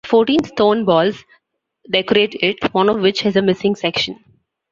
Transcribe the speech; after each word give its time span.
Fourteen 0.03 0.43
stone 0.43 0.83
balls 0.83 1.23
decorate 1.91 2.33
it, 2.41 2.73
one 2.73 2.89
of 2.89 3.01
which 3.01 3.21
has 3.21 3.35
a 3.35 3.41
missing 3.43 3.75
section. 3.75 4.17